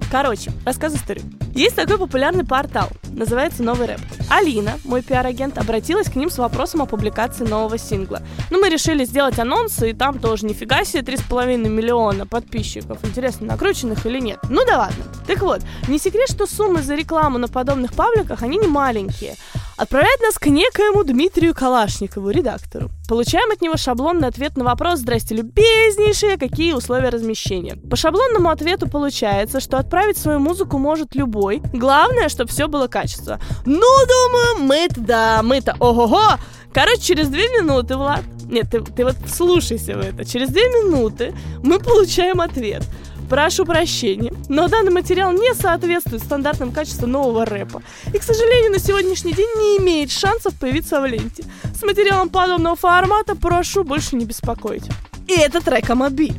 Короче, 0.09 0.51
рассказываю 0.65 1.01
историю. 1.01 1.25
Есть 1.53 1.75
такой 1.75 1.97
популярный 1.97 2.45
портал, 2.45 2.89
называется 3.11 3.63
«Новый 3.63 3.87
рэп». 3.87 3.99
Алина, 4.29 4.79
мой 4.85 5.01
пиар-агент, 5.01 5.57
обратилась 5.57 6.09
к 6.09 6.15
ним 6.15 6.29
с 6.29 6.37
вопросом 6.37 6.81
о 6.81 6.85
публикации 6.85 7.45
нового 7.45 7.77
сингла. 7.77 8.21
Ну, 8.49 8.61
мы 8.61 8.69
решили 8.69 9.03
сделать 9.05 9.39
анонсы, 9.39 9.89
и 9.89 9.93
там 9.93 10.19
тоже 10.19 10.45
нифига 10.45 10.85
себе 10.85 11.01
3,5 11.01 11.57
миллиона 11.57 12.25
подписчиков. 12.25 13.03
Интересно, 13.03 13.47
накрученных 13.47 14.05
или 14.05 14.19
нет? 14.19 14.39
Ну 14.49 14.65
да 14.65 14.77
ладно. 14.77 15.03
Так 15.25 15.41
вот, 15.41 15.61
не 15.87 15.97
секрет, 15.99 16.29
что 16.29 16.45
суммы 16.45 16.81
за 16.81 16.95
рекламу 16.95 17.37
на 17.37 17.47
подобных 17.47 17.93
пабликах, 17.93 18.43
они 18.43 18.57
не 18.57 18.67
маленькие. 18.67 19.35
Отправляет 19.77 20.19
нас 20.21 20.39
к 20.39 20.47
некоему 20.47 21.03
Дмитрию 21.03 21.53
Калашникову, 21.53 22.31
редактору. 22.31 22.89
Получаем 23.07 23.51
от 23.51 23.61
него 23.61 23.77
шаблонный 23.77 24.27
ответ 24.27 24.57
на 24.57 24.63
вопрос 24.63 24.99
«Здрасте, 24.99 25.35
любезнейшие, 25.35 26.37
какие 26.37 26.73
условия 26.73 27.09
размещения?». 27.09 27.75
По 27.87 27.95
шаблонному 27.95 28.49
ответу 28.49 28.89
получается, 28.89 29.59
что 29.59 29.77
отправить 29.77 30.17
свою 30.17 30.39
музыку 30.39 30.79
может 30.79 31.13
любой. 31.13 31.61
Главное, 31.73 32.27
чтобы 32.27 32.49
все 32.49 32.67
было 32.67 32.87
качество. 32.87 33.39
Ну, 33.67 33.79
думаю, 34.07 34.67
мы-то 34.67 34.99
да, 34.99 35.41
мы-то 35.43 35.75
ого-го. 35.79 36.39
Короче, 36.73 37.01
через 37.01 37.27
две 37.29 37.47
минуты, 37.49 37.97
Влад, 37.97 38.23
нет, 38.49 38.71
ты, 38.71 38.81
ты 38.81 39.03
вот 39.03 39.15
слушайся 39.31 39.95
в 39.95 39.99
это. 39.99 40.25
Через 40.25 40.49
две 40.49 40.67
минуты 40.69 41.35
мы 41.61 41.77
получаем 41.79 42.41
ответ. 42.41 42.83
Прошу 43.29 43.65
прощения, 43.65 44.31
но 44.47 44.69
данный 44.69 44.91
материал 44.91 45.33
не 45.33 45.53
соответствует 45.53 46.23
стандартам 46.23 46.71
качества 46.71 47.07
нового 47.07 47.45
рэпа 47.45 47.81
и, 48.13 48.17
к 48.17 48.23
сожалению, 48.23 48.71
на 48.71 48.79
сегодняшний 48.79 49.33
день 49.33 49.49
не 49.57 49.77
имеет 49.77 50.11
шансов 50.11 50.57
появиться 50.57 51.01
в 51.01 51.05
ленте. 51.05 51.43
С 51.75 51.83
материалом 51.83 52.29
подобного 52.29 52.75
формата 52.77 53.35
прошу 53.35 53.83
больше 53.83 54.15
не 54.15 54.25
беспокоить. 54.25 54.85
И 55.27 55.33
это 55.33 55.59
трек 55.59 55.89
Амаби. 55.89 56.33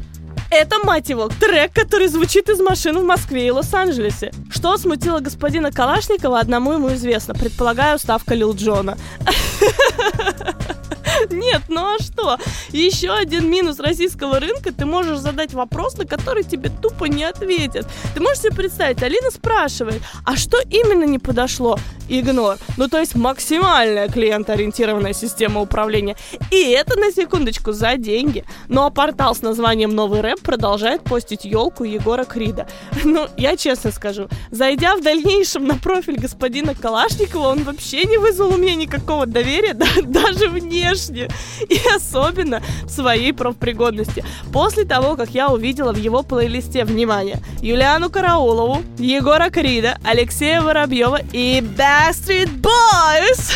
Это, 0.51 0.79
мать 0.83 1.11
его, 1.11 1.29
трек, 1.29 1.75
который 1.75 2.09
звучит 2.09 2.49
из 2.49 2.59
машин 2.61 2.99
в 2.99 3.05
Москве 3.05 3.49
и 3.49 3.51
Лос-Анджелесе. 3.51 4.33
Что 4.51 4.79
смутило 4.79 5.21
господина 5.21 5.71
Калашникова, 5.71 6.41
одному 6.41 6.73
ему 6.73 6.95
известно. 6.95 7.35
Предполагаю, 7.35 7.99
ставка 7.99 8.35
Лил 8.35 8.55
Джона. 8.55 8.97
Нет, 11.31 11.63
ну 11.69 11.95
а 11.95 11.99
что? 12.03 12.39
Еще 12.71 13.11
один 13.11 13.51
минус 13.51 13.79
российского 13.81 14.41
рынка, 14.41 14.73
ты 14.73 14.87
можешь 14.87 15.19
задать 15.19 15.53
вопрос, 15.55 15.97
на 15.97 16.07
который 16.07 16.45
тебе 16.45 16.71
тупо 16.71 17.05
не 17.05 17.25
ответят. 17.25 17.87
Ты 18.15 18.21
можешь 18.21 18.41
себе 18.41 18.53
представить, 18.55 19.03
Алина 19.03 19.31
спрашивает, 19.31 20.03
а 20.25 20.37
что 20.37 20.59
именно 20.71 21.05
не 21.05 21.19
подошло? 21.19 21.79
Игнор. 22.09 22.57
Ну, 22.77 22.89
то 22.89 22.99
есть 22.99 23.15
максимальная 23.15 24.09
клиентоориентированная 24.09 25.13
система 25.13 25.61
управления. 25.61 26.17
И 26.51 26.71
это, 26.71 26.99
на 26.99 27.13
секундочку, 27.13 27.73
за 27.73 27.97
деньги. 27.97 28.45
Ну, 28.69 28.85
а 28.85 28.91
портал 28.91 29.35
с 29.35 29.43
названием 29.43 29.95
«Новый 29.95 30.23
рэп» 30.23 30.41
продолжает 30.41 31.05
постить 31.05 31.45
елку 31.45 31.85
Егора 31.85 32.25
Крида. 32.25 32.67
Ну, 33.09 33.27
я 33.37 33.57
честно 33.57 33.91
скажу, 33.91 34.29
зайдя 34.51 34.95
в 34.95 35.03
дальнейшем 35.03 35.67
на 35.67 35.77
профиль 35.77 36.19
господина 36.19 36.75
Калашникова, 36.75 37.49
он 37.49 37.63
вообще 37.63 38.05
не 38.05 38.19
вызвал 38.19 38.55
у 38.55 38.57
меня 38.59 38.75
никакого 38.75 39.25
доверия, 39.25 39.73
да, 39.75 39.87
даже 40.03 40.49
внешне. 40.49 41.08
И 41.69 41.81
особенно 41.95 42.63
в 42.85 42.91
своей 42.91 43.33
профпригодности. 43.33 44.25
После 44.53 44.85
того, 44.85 45.17
как 45.17 45.31
я 45.31 45.49
увидела 45.49 45.93
в 45.93 45.97
его 45.97 46.23
плейлисте, 46.23 46.85
внимание, 46.85 47.39
Юлиану 47.61 48.11
Караулову, 48.11 48.83
Егора 48.99 49.51
Крида, 49.51 49.99
Алексея 50.05 50.61
Воробьева 50.63 51.21
и 51.33 51.61
Backstreet 51.61 52.61
Boys. 52.61 53.53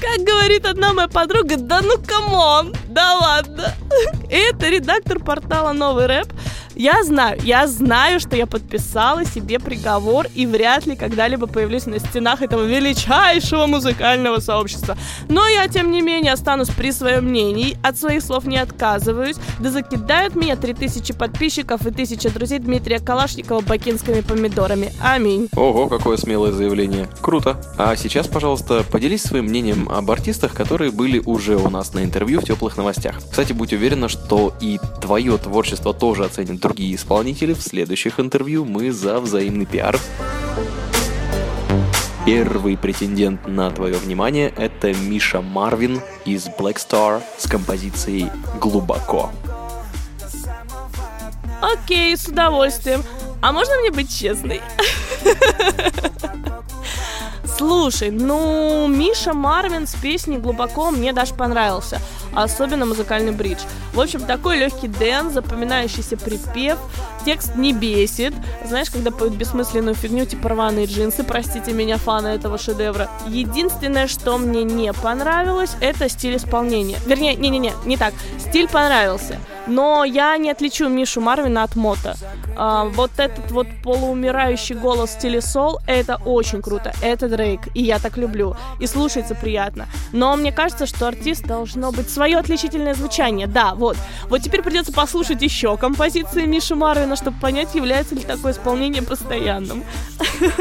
Как 0.00 0.26
говорит 0.26 0.66
одна 0.66 0.92
моя 0.92 1.08
подруга, 1.08 1.56
да 1.56 1.80
ну 1.80 1.94
come 1.98 2.41
on, 2.41 2.74
да 2.88 3.14
ладно. 3.14 3.74
Это 4.30 4.68
редактор 4.68 5.18
портала 5.18 5.72
«Новый 5.72 6.06
рэп». 6.06 6.28
Я 6.74 7.04
знаю, 7.04 7.38
я 7.42 7.66
знаю, 7.66 8.18
что 8.18 8.36
я 8.36 8.46
подписала 8.46 9.24
себе 9.24 9.58
приговор 9.58 10.26
и 10.34 10.46
вряд 10.46 10.86
ли 10.86 10.96
когда-либо 10.96 11.46
появлюсь 11.46 11.86
на 11.86 11.98
стенах 11.98 12.40
этого 12.42 12.62
величайшего 12.62 13.66
музыкального 13.66 14.40
сообщества. 14.40 14.96
Но 15.28 15.46
я, 15.46 15.68
тем 15.68 15.90
не 15.90 16.00
менее, 16.00 16.32
останусь 16.32 16.68
при 16.68 16.92
своем 16.92 17.26
мнении, 17.26 17.76
от 17.82 17.98
своих 17.98 18.22
слов 18.22 18.44
не 18.44 18.56
отказываюсь, 18.56 19.36
да 19.58 19.70
закидают 19.70 20.34
меня 20.34 20.56
3000 20.56 21.12
подписчиков 21.12 21.86
и 21.86 21.90
1000 21.90 22.30
друзей 22.30 22.58
Дмитрия 22.58 23.00
Калашникова 23.00 23.60
бакинскими 23.60 24.20
помидорами. 24.20 24.92
Аминь. 25.00 25.48
Ого, 25.54 25.88
какое 25.88 26.16
смелое 26.16 26.52
заявление. 26.52 27.08
Круто. 27.20 27.60
А 27.76 27.96
сейчас, 27.96 28.28
пожалуйста, 28.28 28.84
поделись 28.90 29.22
своим 29.22 29.46
мнением 29.46 29.88
об 29.90 30.10
артистах, 30.10 30.54
которые 30.54 30.90
были 30.90 31.20
уже 31.24 31.56
у 31.56 31.68
нас 31.68 31.92
на 31.92 32.02
интервью 32.02 32.40
в 32.40 32.44
теплых 32.44 32.76
новостях. 32.76 33.16
Кстати, 33.30 33.52
будь 33.52 33.72
уверена, 33.72 34.08
что 34.08 34.54
и 34.60 34.78
твое 35.00 35.36
творчество 35.36 35.92
тоже 35.92 36.24
оценят 36.24 36.61
другие 36.62 36.94
исполнители. 36.94 37.52
В 37.52 37.60
следующих 37.60 38.18
интервью 38.18 38.64
мы 38.64 38.90
за 38.92 39.20
взаимный 39.20 39.66
пиар. 39.66 39.98
Первый 42.24 42.78
претендент 42.78 43.48
на 43.48 43.70
твое 43.70 43.96
внимание– 43.96 44.54
это 44.56 44.94
Миша 44.94 45.42
Марвин 45.42 46.00
из 46.24 46.46
Black 46.46 46.76
Star 46.76 47.20
с 47.36 47.48
композицией 47.48 48.30
«Глубоко». 48.60 49.30
Окей, 51.60 52.16
с 52.16 52.26
удовольствием. 52.26 53.02
А 53.40 53.52
можно 53.52 53.76
мне 53.80 53.90
быть 53.90 54.16
честной? 54.16 54.60
Слушай, 57.62 58.10
ну, 58.10 58.88
Миша 58.88 59.32
Марвин 59.34 59.86
с 59.86 59.94
песней 59.94 60.38
«Глубоко» 60.38 60.90
мне 60.90 61.12
даже 61.12 61.32
понравился. 61.32 62.00
Особенно 62.34 62.86
музыкальный 62.86 63.30
бридж. 63.30 63.60
В 63.94 64.00
общем, 64.00 64.22
такой 64.22 64.58
легкий 64.58 64.88
дэн, 64.88 65.30
запоминающийся 65.30 66.16
припев. 66.16 66.76
Текст 67.24 67.54
не 67.54 67.72
бесит. 67.72 68.34
Знаешь, 68.66 68.90
когда 68.90 69.12
поют 69.12 69.34
бессмысленную 69.34 69.94
фигню, 69.94 70.26
типа 70.26 70.48
рваные 70.48 70.86
джинсы, 70.86 71.22
простите 71.22 71.72
меня, 71.72 71.98
фаны 71.98 72.28
этого 72.28 72.58
шедевра. 72.58 73.08
Единственное, 73.28 74.08
что 74.08 74.38
мне 74.38 74.64
не 74.64 74.92
понравилось, 74.92 75.76
это 75.80 76.08
стиль 76.08 76.38
исполнения. 76.38 76.98
Вернее, 77.06 77.36
не-не-не, 77.36 77.74
не 77.84 77.96
так. 77.96 78.12
Стиль 78.40 78.66
понравился. 78.66 79.38
Но 79.66 80.04
я 80.04 80.36
не 80.36 80.50
отличу 80.50 80.88
Мишу 80.88 81.20
Марвина 81.20 81.62
от 81.62 81.76
Мота. 81.76 82.16
А, 82.56 82.84
вот 82.84 83.12
этот 83.16 83.50
вот 83.50 83.66
полуумирающий 83.82 84.74
голос 84.74 85.10
в 85.10 85.12
стиле 85.14 85.40
сол, 85.40 85.78
это 85.86 86.16
очень 86.24 86.62
круто. 86.62 86.92
Это 87.00 87.28
Дрейк, 87.28 87.60
и 87.74 87.82
я 87.82 87.98
так 87.98 88.16
люблю. 88.16 88.56
И 88.80 88.86
слушается 88.86 89.34
приятно. 89.34 89.86
Но 90.12 90.36
мне 90.36 90.52
кажется, 90.52 90.86
что 90.86 91.06
артист 91.06 91.46
должно 91.46 91.92
быть 91.92 92.10
свое 92.10 92.38
отличительное 92.38 92.94
звучание. 92.94 93.46
Да, 93.46 93.74
вот. 93.74 93.96
Вот 94.28 94.42
теперь 94.42 94.62
придется 94.62 94.92
послушать 94.92 95.42
еще 95.42 95.76
композиции 95.76 96.44
Миши 96.44 96.74
Марвина, 96.74 97.16
чтобы 97.16 97.38
понять, 97.40 97.74
является 97.74 98.14
ли 98.14 98.22
такое 98.22 98.52
исполнение 98.52 99.02
постоянным. 99.02 99.84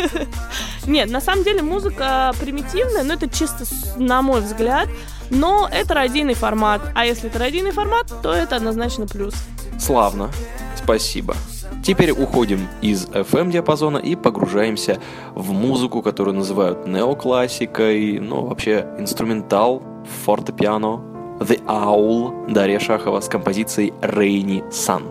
Нет, 0.85 1.09
на 1.09 1.21
самом 1.21 1.43
деле 1.43 1.61
музыка 1.61 2.33
примитивная, 2.39 3.03
но 3.03 3.13
это 3.13 3.29
чисто 3.29 3.65
на 3.97 4.21
мой 4.21 4.41
взгляд. 4.41 4.87
Но 5.31 5.67
это 5.71 5.93
радийный 5.93 6.33
формат. 6.33 6.81
А 6.93 7.05
если 7.05 7.29
это 7.29 7.39
радийный 7.39 7.71
формат, 7.71 8.07
то 8.21 8.33
это 8.33 8.57
однозначно 8.57 9.07
плюс. 9.07 9.33
Славно. 9.79 10.29
Спасибо. 10.75 11.35
Теперь 11.83 12.11
уходим 12.11 12.67
из 12.81 13.07
FM-диапазона 13.07 13.97
и 13.97 14.15
погружаемся 14.15 14.99
в 15.33 15.51
музыку, 15.51 16.01
которую 16.01 16.35
называют 16.35 16.85
неоклассикой, 16.85 18.19
ну, 18.19 18.45
вообще 18.45 18.85
инструментал, 18.99 19.81
фортепиано, 20.25 21.01
The 21.39 21.63
Owl 21.65 22.51
Дарья 22.53 22.79
Шахова 22.79 23.21
с 23.21 23.27
композицией 23.27 23.93
Rainy 24.01 24.69
Sun. 24.69 25.03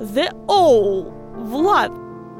The 0.00 0.30
Owl. 0.46 1.10
Влад, 1.36 1.90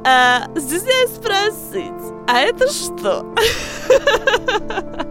а, 0.05 0.47
здесь 0.55 1.11
спросить, 1.15 2.15
а 2.29 2.41
это 2.41 2.69
что? 2.69 3.25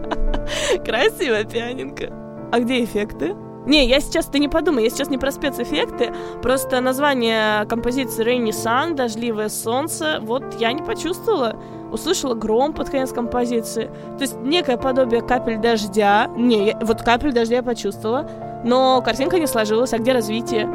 Красиво, 0.84 1.44
пианинка. 1.44 2.12
А 2.52 2.60
где 2.60 2.82
эффекты? 2.84 3.34
Не, 3.66 3.86
я 3.86 4.00
сейчас, 4.00 4.26
ты 4.26 4.38
не 4.38 4.48
подумай, 4.48 4.84
я 4.84 4.90
сейчас 4.90 5.10
не 5.10 5.18
про 5.18 5.30
спецэффекты, 5.30 6.10
просто 6.42 6.80
название 6.80 7.66
композиции 7.66 8.24
Rainy 8.24 8.50
Sun, 8.50 8.94
Дождливое 8.94 9.50
солнце, 9.50 10.20
вот 10.22 10.42
я 10.58 10.72
не 10.72 10.82
почувствовала. 10.82 11.56
Услышала 11.92 12.34
гром 12.34 12.72
под 12.72 12.90
конец 12.90 13.12
композиции. 13.12 13.90
То 14.16 14.22
есть 14.22 14.36
некое 14.40 14.76
подобие 14.76 15.22
капель 15.22 15.58
дождя. 15.58 16.30
Не, 16.36 16.68
я, 16.68 16.78
вот 16.82 17.02
капель 17.02 17.32
дождя 17.32 17.56
я 17.56 17.62
почувствовала, 17.62 18.30
но 18.64 19.02
картинка 19.02 19.38
не 19.38 19.46
сложилась, 19.46 19.92
а 19.92 19.98
где 19.98 20.12
развитие? 20.12 20.68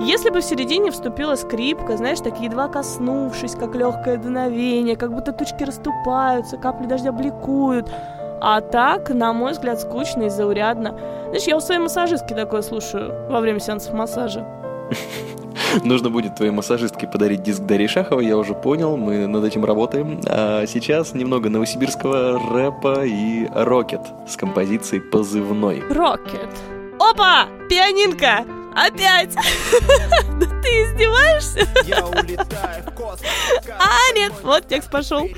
Если 0.00 0.30
бы 0.30 0.40
в 0.40 0.44
середине 0.44 0.90
вступила 0.90 1.36
скрипка, 1.36 1.96
знаешь, 1.96 2.20
так 2.20 2.40
едва 2.40 2.68
коснувшись, 2.68 3.54
как 3.54 3.74
легкое 3.74 4.16
дуновение, 4.16 4.96
как 4.96 5.14
будто 5.14 5.32
тучки 5.32 5.62
расступаются, 5.62 6.56
капли 6.56 6.86
дождя 6.86 7.12
бликуют. 7.12 7.90
А 8.40 8.60
так, 8.60 9.10
на 9.10 9.32
мой 9.32 9.52
взгляд, 9.52 9.80
скучно 9.80 10.24
и 10.24 10.28
заурядно. 10.28 10.94
Знаешь, 11.26 11.44
я 11.44 11.56
у 11.56 11.60
своей 11.60 11.80
массажистки 11.80 12.34
такое 12.34 12.62
слушаю 12.62 13.12
во 13.30 13.40
время 13.40 13.60
сеансов 13.60 13.94
массажа. 13.94 14.46
Нужно 15.84 16.10
будет 16.10 16.36
твоей 16.36 16.52
массажистке 16.52 17.06
подарить 17.06 17.42
диск 17.42 17.62
Дарьи 17.62 17.86
Шаховой, 17.86 18.26
я 18.26 18.36
уже 18.36 18.54
понял, 18.54 18.96
мы 18.96 19.26
над 19.26 19.44
этим 19.44 19.64
работаем. 19.64 20.20
А 20.26 20.66
сейчас 20.66 21.14
немного 21.14 21.48
новосибирского 21.48 22.38
рэпа 22.38 23.04
и 23.04 23.48
рокет 23.52 24.02
с 24.28 24.36
композицией 24.36 25.00
«Позывной». 25.00 25.82
Рокет. 25.90 26.50
Опа! 27.00 27.46
Пианинка! 27.68 28.44
Опять! 28.74 29.34
Да 30.36 30.46
ты 30.46 30.68
издеваешься? 30.68 31.60
Я 31.84 32.04
улетаю 32.06 32.82
в 32.84 32.94
космос. 32.94 33.28
А, 33.78 34.14
нет, 34.16 34.32
вот 34.42 34.66
текст 34.66 34.90
пошел. 34.90 35.28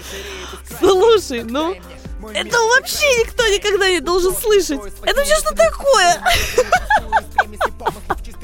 Слушай, 0.78 1.44
ну, 1.44 1.74
это 2.32 2.58
вообще 2.58 3.06
никто 3.20 3.46
никогда 3.48 3.90
не 3.90 4.00
должен 4.00 4.34
слышать. 4.34 4.80
Это 5.02 5.16
вообще 5.16 5.36
что 5.36 5.54
такое? 5.54 6.22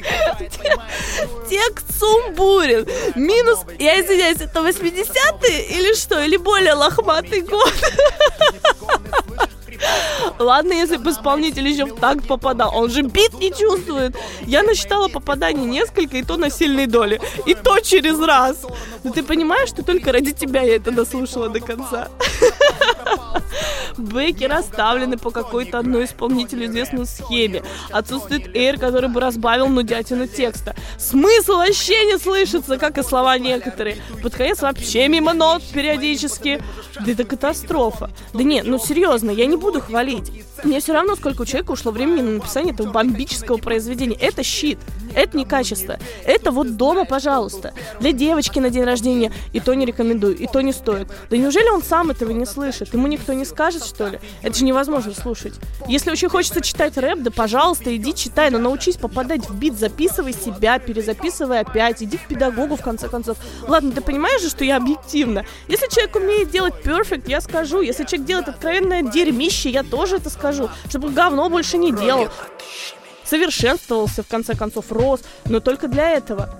Текст 1.48 1.98
сумбурен. 1.98 2.86
Минус, 3.14 3.60
я 3.78 4.00
извиняюсь, 4.00 4.40
это 4.40 4.60
80-е 4.60 5.66
или 5.66 5.94
что? 5.94 6.22
Или 6.22 6.36
более 6.36 6.74
лохматый 6.74 7.42
год? 7.42 7.72
Ладно, 10.38 10.72
если 10.72 10.96
бы 10.96 11.10
исполнитель 11.10 11.68
еще 11.68 11.86
в 11.86 11.96
такт 11.96 12.26
попадал. 12.26 12.74
Он 12.74 12.90
же 12.90 13.02
бит 13.02 13.34
не 13.34 13.50
чувствует. 13.50 14.16
Я 14.42 14.62
насчитала 14.62 15.08
попаданий 15.08 15.64
несколько, 15.64 16.16
и 16.16 16.22
то 16.22 16.36
на 16.36 16.50
сильной 16.50 16.86
доли. 16.86 17.20
И 17.46 17.54
то 17.54 17.78
через 17.80 18.18
раз. 18.20 18.64
Но 19.02 19.12
ты 19.12 19.22
понимаешь, 19.22 19.68
что 19.68 19.82
только 19.82 20.12
ради 20.12 20.32
тебя 20.32 20.62
я 20.62 20.76
это 20.76 20.90
дослушала 20.90 21.48
до 21.48 21.60
конца. 21.60 22.08
Бэки 23.96 24.44
расставлены 24.44 25.18
по 25.18 25.30
какой-то 25.30 25.78
одной 25.78 26.04
исполнителю 26.04 26.66
известной 26.66 27.06
схеме. 27.06 27.62
Отсутствует 27.90 28.54
эйр, 28.56 28.78
который 28.78 29.08
бы 29.08 29.20
разбавил 29.20 29.68
нудятину 29.68 30.26
текста. 30.26 30.74
Смысл 30.98 31.56
вообще 31.56 32.04
не 32.04 32.18
слышится, 32.18 32.78
как 32.78 32.98
и 32.98 33.02
слова 33.02 33.38
некоторые. 33.38 33.98
Под 34.22 34.34
конец 34.34 34.62
вообще 34.62 35.08
мимо 35.08 35.32
нот 35.34 35.62
периодически. 35.72 36.62
Да 37.04 37.12
это 37.12 37.24
катастрофа. 37.24 38.10
Да 38.32 38.42
нет, 38.42 38.66
ну 38.66 38.78
серьезно, 38.78 39.30
я 39.30 39.46
не 39.46 39.56
буду 39.56 39.80
хвалить. 39.80 40.30
Мне 40.64 40.80
все 40.80 40.92
равно, 40.92 41.16
сколько 41.16 41.42
у 41.42 41.44
человека 41.44 41.72
ушло 41.72 41.92
времени 41.92 42.22
на 42.22 42.30
написание 42.32 42.72
этого 42.72 42.90
бомбического 42.90 43.56
произведения. 43.56 44.16
Это 44.16 44.42
щит. 44.42 44.78
Это 45.14 45.36
не 45.36 45.44
качество. 45.44 45.98
Это 46.24 46.50
вот 46.50 46.76
дома, 46.76 47.04
пожалуйста. 47.04 47.74
Для 48.00 48.12
девочки 48.12 48.58
на 48.58 48.70
день 48.70 48.84
рождения 48.84 49.32
и 49.52 49.60
то 49.60 49.74
не 49.74 49.86
рекомендую, 49.86 50.36
и 50.36 50.46
то 50.46 50.60
не 50.60 50.72
стоит. 50.72 51.08
Да 51.30 51.36
неужели 51.36 51.68
он 51.68 51.82
сам 51.82 52.10
этого 52.10 52.30
не 52.30 52.46
слышит? 52.46 52.92
Ему 52.92 53.06
никто 53.06 53.32
не 53.32 53.44
скажет, 53.44 53.84
что 53.84 54.08
ли? 54.08 54.20
Это 54.42 54.58
же 54.58 54.64
невозможно 54.64 55.14
слушать. 55.14 55.54
Если 55.88 56.10
очень 56.10 56.28
хочется 56.28 56.60
читать 56.60 56.96
рэп, 56.96 57.20
да 57.20 57.30
пожалуйста, 57.30 57.94
иди 57.94 58.14
читай, 58.14 58.50
но 58.50 58.58
научись 58.58 58.96
попадать 58.96 59.48
в 59.48 59.54
бит, 59.54 59.78
записывай 59.78 60.32
себя, 60.32 60.78
перезаписывай 60.78 61.60
опять, 61.60 62.02
иди 62.02 62.16
к 62.16 62.28
педагогу 62.28 62.76
в 62.76 62.82
конце 62.82 63.08
концов. 63.08 63.36
Ладно, 63.66 63.92
ты 63.92 64.00
понимаешь 64.00 64.42
же, 64.42 64.50
что 64.50 64.64
я 64.64 64.76
объективна. 64.76 65.44
Если 65.68 65.88
человек 65.88 66.16
умеет 66.16 66.50
делать 66.50 66.82
перфект, 66.82 67.28
я 67.28 67.40
скажу. 67.40 67.80
Если 67.80 68.04
человек 68.04 68.26
делает 68.26 68.48
откровенное 68.48 69.02
дерьмище, 69.02 69.70
я 69.70 69.82
тоже 69.82 70.16
это 70.16 70.30
скажу. 70.30 70.68
Чтобы 70.88 71.10
говно 71.10 71.48
больше 71.48 71.78
не 71.78 71.92
делал 71.92 72.28
совершенствовался, 73.32 74.22
в 74.22 74.26
конце 74.26 74.54
концов, 74.54 74.92
рос, 74.92 75.20
но 75.46 75.60
только 75.60 75.88
для 75.88 76.10
этого. 76.10 76.50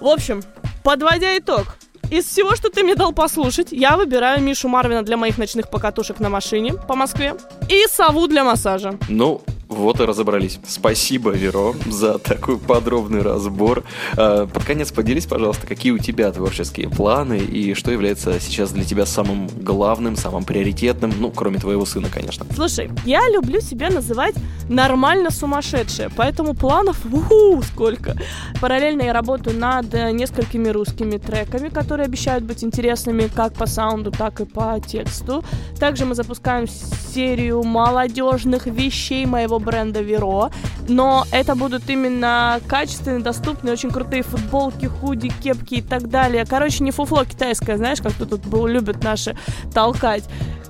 В 0.00 0.06
общем, 0.08 0.42
подводя 0.82 1.38
итог, 1.38 1.76
из 2.10 2.24
всего, 2.24 2.56
что 2.56 2.70
ты 2.70 2.82
мне 2.82 2.96
дал 2.96 3.12
послушать, 3.12 3.68
я 3.70 3.96
выбираю 3.96 4.42
Мишу 4.42 4.66
Марвина 4.68 5.04
для 5.04 5.16
моих 5.16 5.38
ночных 5.38 5.70
покатушек 5.70 6.18
на 6.18 6.28
машине 6.28 6.74
по 6.74 6.96
Москве 6.96 7.36
и 7.68 7.84
сову 7.88 8.26
для 8.26 8.42
массажа. 8.42 8.98
Ну, 9.08 9.42
вот 9.68 10.00
и 10.00 10.04
разобрались. 10.04 10.58
Спасибо, 10.66 11.30
Веро, 11.30 11.74
за 11.86 12.18
такой 12.18 12.58
подробный 12.58 13.20
разбор. 13.20 13.84
А, 14.16 14.46
под 14.46 14.64
конец 14.64 14.90
поделись, 14.90 15.26
пожалуйста, 15.26 15.66
какие 15.66 15.92
у 15.92 15.98
тебя 15.98 16.32
творческие 16.32 16.88
планы 16.88 17.38
и 17.38 17.74
что 17.74 17.90
является 17.90 18.40
сейчас 18.40 18.70
для 18.70 18.84
тебя 18.84 19.04
самым 19.04 19.46
главным, 19.60 20.16
самым 20.16 20.44
приоритетным, 20.44 21.12
ну, 21.18 21.30
кроме 21.30 21.58
твоего 21.58 21.84
сына, 21.84 22.08
конечно. 22.12 22.46
Слушай, 22.54 22.90
я 23.04 23.28
люблю 23.28 23.60
себя 23.60 23.90
называть 23.90 24.34
нормально 24.68 25.30
сумасшедшая, 25.30 26.10
поэтому 26.14 26.54
планов 26.54 27.04
уху, 27.10 27.62
сколько. 27.62 28.16
Параллельно 28.60 29.02
я 29.02 29.12
работаю 29.12 29.58
над 29.58 29.92
несколькими 29.92 30.68
русскими 30.68 31.18
треками, 31.18 31.68
которые 31.68 32.06
обещают 32.06 32.44
быть 32.44 32.62
интересными 32.64 33.28
как 33.34 33.54
по 33.54 33.66
саунду, 33.66 34.10
так 34.10 34.40
и 34.40 34.44
по 34.44 34.78
тексту. 34.80 35.44
Также 35.78 36.04
мы 36.04 36.14
запускаем 36.14 36.66
серию 36.68 37.62
молодежных 37.62 38.66
вещей 38.66 39.26
моего 39.26 39.58
бренда 39.58 40.00
Веро, 40.00 40.50
но 40.88 41.24
это 41.32 41.54
будут 41.54 41.88
именно 41.88 42.60
качественные, 42.66 43.22
доступные, 43.22 43.72
очень 43.72 43.90
крутые 43.90 44.22
футболки, 44.22 44.86
худи, 44.86 45.30
кепки 45.42 45.76
и 45.76 45.82
так 45.82 46.08
далее. 46.08 46.44
Короче, 46.44 46.84
не 46.84 46.90
фуфло 46.90 47.24
китайское, 47.24 47.76
знаешь, 47.76 48.00
как 48.00 48.12
тут 48.12 48.46
был, 48.46 48.66
любят 48.66 49.02
наши 49.02 49.36
толкать. 49.72 50.24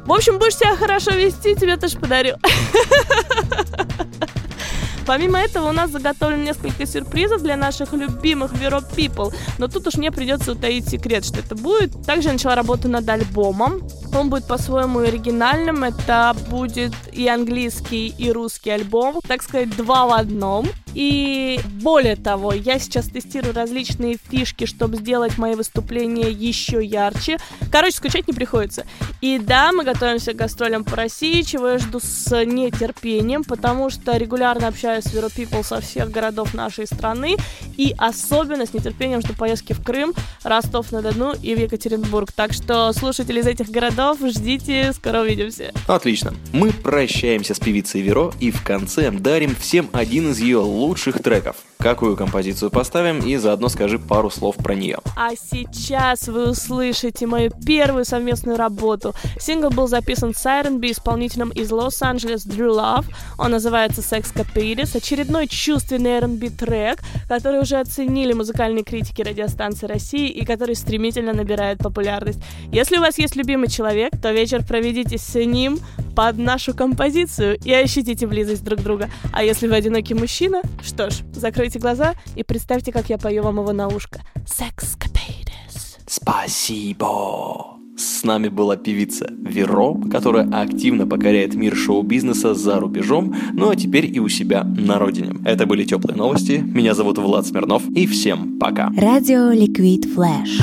В 0.08 0.12
общем, 0.14 0.38
будешь 0.38 0.56
себя 0.56 0.74
хорошо 0.74 1.10
вести, 1.10 1.54
тебе 1.54 1.76
тоже 1.76 1.98
подарю. 1.98 2.36
Помимо 5.06 5.38
этого, 5.38 5.68
у 5.68 5.72
нас 5.72 5.90
заготовлено 5.90 6.44
несколько 6.44 6.86
сюрпризов 6.86 7.42
для 7.42 7.58
наших 7.58 7.92
любимых 7.92 8.54
Vero 8.54 8.82
People, 8.96 9.34
но 9.58 9.68
тут 9.68 9.86
уж 9.86 9.96
мне 9.96 10.10
придется 10.10 10.52
утаить 10.52 10.88
секрет, 10.88 11.26
что 11.26 11.40
это 11.40 11.54
будет. 11.54 12.06
Также 12.06 12.28
я 12.28 12.32
начала 12.32 12.54
работу 12.54 12.88
над 12.88 13.06
альбомом. 13.06 13.86
Он 14.14 14.30
будет 14.30 14.46
по-своему 14.46 15.00
оригинальным. 15.00 15.84
Это 15.84 16.34
будет 16.48 16.94
и 17.12 17.28
английский, 17.28 18.08
и 18.08 18.32
русский 18.32 18.70
альбом. 18.70 19.20
Так 19.28 19.42
сказать, 19.42 19.76
два 19.76 20.06
в 20.06 20.14
одном. 20.14 20.68
И 20.94 21.60
более 21.82 22.16
того, 22.16 22.52
я 22.52 22.78
сейчас 22.78 23.08
тестирую 23.08 23.54
различные 23.54 24.18
фишки, 24.30 24.66
чтобы 24.66 24.96
сделать 24.96 25.38
мои 25.38 25.54
выступления 25.54 26.30
еще 26.30 26.84
ярче. 26.84 27.38
Короче, 27.70 27.96
скучать 27.96 28.26
не 28.26 28.34
приходится. 28.34 28.86
И 29.20 29.38
да, 29.38 29.72
мы 29.72 29.84
готовимся 29.84 30.32
к 30.32 30.36
гастролям 30.36 30.84
по 30.84 30.96
России, 30.96 31.42
чего 31.42 31.68
я 31.68 31.78
жду 31.78 32.00
с 32.00 32.44
нетерпением, 32.44 33.44
потому 33.44 33.90
что 33.90 34.16
регулярно 34.16 34.68
общаюсь 34.68 35.04
с 35.04 35.14
Vero 35.14 35.32
People 35.34 35.64
со 35.64 35.80
всех 35.80 36.10
городов 36.10 36.54
нашей 36.54 36.86
страны. 36.86 37.36
И 37.76 37.94
особенно 37.96 38.66
с 38.66 38.74
нетерпением 38.74 39.20
жду 39.20 39.34
поездки 39.34 39.72
в 39.72 39.82
Крым, 39.82 40.14
Ростов-на-Дону 40.42 41.34
и 41.42 41.54
в 41.54 41.58
Екатеринбург. 41.58 42.32
Так 42.32 42.52
что 42.52 42.92
слушатели 42.92 43.40
из 43.40 43.46
этих 43.46 43.70
городов, 43.70 44.18
ждите, 44.20 44.92
скоро 44.92 45.20
увидимся. 45.20 45.72
Отлично. 45.86 46.34
Мы 46.52 46.72
прощаемся 46.72 47.54
с 47.54 47.58
певицей 47.58 48.00
Веро 48.00 48.32
и 48.40 48.50
в 48.50 48.62
конце 48.62 49.10
дарим 49.10 49.54
всем 49.54 49.88
один 49.92 50.30
из 50.30 50.38
ее 50.40 50.58
лучших 50.78 51.22
треков 51.22 51.56
какую 51.78 52.16
композицию 52.16 52.70
поставим 52.70 53.20
и 53.20 53.36
заодно 53.36 53.68
скажи 53.68 53.98
пару 53.98 54.30
слов 54.30 54.56
про 54.56 54.74
нее. 54.74 54.98
А 55.16 55.30
сейчас 55.36 56.28
вы 56.28 56.50
услышите 56.50 57.26
мою 57.26 57.50
первую 57.50 58.04
совместную 58.04 58.56
работу. 58.56 59.14
Сингл 59.38 59.70
был 59.70 59.86
записан 59.86 60.34
с 60.34 60.44
Iron 60.44 60.78
B 60.78 60.90
исполнителем 60.90 61.50
из 61.50 61.70
Лос-Анджелес 61.70 62.46
Drew 62.46 62.74
Love. 62.76 63.06
Он 63.38 63.52
называется 63.52 64.00
Sex 64.00 64.34
Capidis, 64.34 64.96
очередной 64.96 65.46
чувственный 65.46 66.18
R&B 66.18 66.50
трек, 66.50 67.00
который 67.28 67.60
уже 67.60 67.76
оценили 67.76 68.32
музыкальные 68.32 68.84
критики 68.84 69.22
радиостанции 69.22 69.86
России 69.86 70.28
и 70.28 70.44
который 70.44 70.74
стремительно 70.74 71.32
набирает 71.32 71.78
популярность. 71.78 72.40
Если 72.72 72.96
у 72.96 73.00
вас 73.00 73.18
есть 73.18 73.36
любимый 73.36 73.68
человек, 73.68 74.12
то 74.20 74.32
вечер 74.32 74.64
проведите 74.66 75.18
с 75.18 75.34
ним 75.34 75.78
под 76.16 76.38
нашу 76.38 76.74
композицию 76.74 77.58
и 77.64 77.72
ощутите 77.72 78.26
близость 78.26 78.64
друг 78.64 78.80
друга. 78.80 79.08
А 79.32 79.44
если 79.44 79.68
вы 79.68 79.76
одинокий 79.76 80.14
мужчина, 80.14 80.62
что 80.82 81.10
ж, 81.10 81.18
закройте 81.32 81.67
закройте 81.68 81.78
глаза 81.78 82.14
и 82.34 82.42
представьте, 82.42 82.92
как 82.92 83.10
я 83.10 83.18
пою 83.18 83.42
вам 83.42 83.58
его 83.58 83.72
на 83.72 83.88
ушко. 83.88 84.20
Sexcapades. 84.46 85.98
Спасибо. 86.06 87.74
С 87.96 88.22
нами 88.22 88.48
была 88.48 88.76
певица 88.76 89.28
Веро, 89.30 89.94
которая 90.10 90.48
активно 90.52 91.06
покоряет 91.06 91.54
мир 91.54 91.74
шоу-бизнеса 91.74 92.54
за 92.54 92.78
рубежом, 92.78 93.34
ну 93.52 93.70
а 93.70 93.76
теперь 93.76 94.06
и 94.06 94.20
у 94.20 94.28
себя 94.28 94.62
на 94.62 94.98
родине. 94.98 95.34
Это 95.44 95.66
были 95.66 95.84
теплые 95.84 96.16
новости. 96.16 96.62
Меня 96.64 96.94
зовут 96.94 97.18
Влад 97.18 97.46
Смирнов, 97.46 97.82
и 97.88 98.06
всем 98.06 98.58
пока. 98.58 98.90
Радио 98.96 99.50
Liquid 99.50 100.04
Flash. 100.14 100.60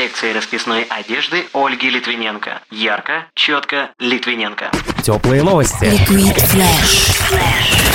коллекции 0.00 0.32
расписной 0.32 0.84
одежды 0.84 1.44
Ольги 1.52 1.90
Литвиненко. 1.90 2.62
Ярко, 2.70 3.26
четко, 3.34 3.90
Литвиненко. 3.98 4.70
Теплые 5.02 5.42
новости. 5.42 5.84
Liquid 5.84 6.36
Flash. 6.36 7.20
Flash. 7.28 7.89